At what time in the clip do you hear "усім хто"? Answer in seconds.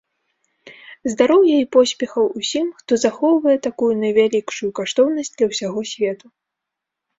2.41-2.93